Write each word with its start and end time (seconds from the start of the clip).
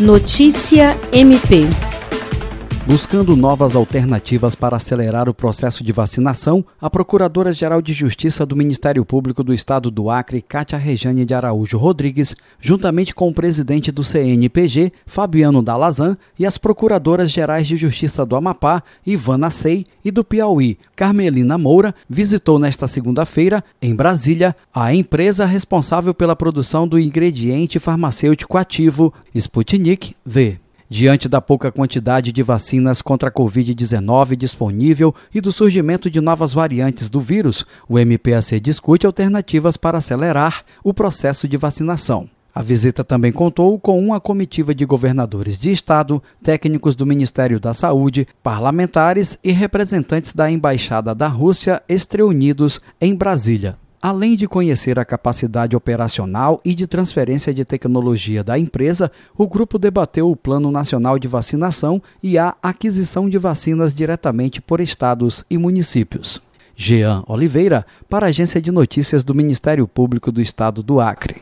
Notícia 0.00 0.94
MP. 1.12 1.85
Buscando 2.86 3.34
novas 3.34 3.74
alternativas 3.74 4.54
para 4.54 4.76
acelerar 4.76 5.28
o 5.28 5.34
processo 5.34 5.82
de 5.82 5.90
vacinação, 5.90 6.64
a 6.80 6.88
Procuradora-Geral 6.88 7.82
de 7.82 7.92
Justiça 7.92 8.46
do 8.46 8.54
Ministério 8.54 9.04
Público 9.04 9.42
do 9.42 9.52
Estado 9.52 9.90
do 9.90 10.08
Acre, 10.08 10.40
Cátia 10.40 10.78
Rejane 10.78 11.24
de 11.24 11.34
Araújo 11.34 11.76
Rodrigues, 11.78 12.36
juntamente 12.60 13.12
com 13.12 13.28
o 13.28 13.34
presidente 13.34 13.90
do 13.90 14.04
CNPG, 14.04 14.92
Fabiano 15.04 15.62
Dalazan, 15.62 16.16
e 16.38 16.46
as 16.46 16.58
Procuradoras-Gerais 16.58 17.66
de 17.66 17.76
Justiça 17.76 18.24
do 18.24 18.36
Amapá, 18.36 18.80
Ivana 19.04 19.50
Sei, 19.50 19.84
e 20.04 20.12
do 20.12 20.22
Piauí, 20.22 20.78
Carmelina 20.94 21.58
Moura, 21.58 21.92
visitou 22.08 22.56
nesta 22.56 22.86
segunda-feira, 22.86 23.64
em 23.82 23.96
Brasília, 23.96 24.54
a 24.72 24.94
empresa 24.94 25.44
responsável 25.44 26.14
pela 26.14 26.36
produção 26.36 26.86
do 26.86 27.00
ingrediente 27.00 27.80
farmacêutico 27.80 28.56
ativo 28.56 29.12
Sputnik 29.34 30.14
V. 30.24 30.60
Diante 30.88 31.28
da 31.28 31.40
pouca 31.40 31.72
quantidade 31.72 32.30
de 32.30 32.42
vacinas 32.44 33.02
contra 33.02 33.28
a 33.28 33.32
Covid-19 33.32 34.36
disponível 34.36 35.12
e 35.34 35.40
do 35.40 35.50
surgimento 35.50 36.08
de 36.08 36.20
novas 36.20 36.54
variantes 36.54 37.10
do 37.10 37.18
vírus, 37.18 37.66
o 37.88 37.98
MPAC 37.98 38.60
discute 38.60 39.04
alternativas 39.04 39.76
para 39.76 39.98
acelerar 39.98 40.64
o 40.84 40.94
processo 40.94 41.48
de 41.48 41.56
vacinação. 41.56 42.28
A 42.54 42.62
visita 42.62 43.04
também 43.04 43.32
contou 43.32 43.78
com 43.78 43.98
uma 43.98 44.20
comitiva 44.20 44.74
de 44.74 44.86
governadores 44.86 45.58
de 45.58 45.72
estado, 45.72 46.22
técnicos 46.42 46.94
do 46.94 47.04
Ministério 47.04 47.58
da 47.58 47.74
Saúde, 47.74 48.26
parlamentares 48.42 49.38
e 49.42 49.50
representantes 49.50 50.32
da 50.32 50.50
Embaixada 50.50 51.14
da 51.14 51.26
Rússia 51.26 51.82
estreunidos 51.88 52.80
em 53.00 53.14
Brasília. 53.14 53.76
Além 54.00 54.36
de 54.36 54.46
conhecer 54.46 54.98
a 54.98 55.04
capacidade 55.04 55.74
operacional 55.74 56.60
e 56.64 56.74
de 56.74 56.86
transferência 56.86 57.52
de 57.52 57.64
tecnologia 57.64 58.44
da 58.44 58.58
empresa, 58.58 59.10
o 59.36 59.46
grupo 59.46 59.78
debateu 59.78 60.30
o 60.30 60.36
Plano 60.36 60.70
Nacional 60.70 61.18
de 61.18 61.26
Vacinação 61.26 62.02
e 62.22 62.38
a 62.38 62.54
aquisição 62.62 63.28
de 63.28 63.38
vacinas 63.38 63.94
diretamente 63.94 64.60
por 64.60 64.80
estados 64.80 65.44
e 65.48 65.58
municípios. 65.58 66.40
Jean 66.76 67.24
Oliveira, 67.26 67.86
para 68.08 68.26
a 68.26 68.28
Agência 68.28 68.60
de 68.60 68.70
Notícias 68.70 69.24
do 69.24 69.34
Ministério 69.34 69.88
Público 69.88 70.30
do 70.30 70.42
Estado 70.42 70.82
do 70.82 71.00
Acre. 71.00 71.34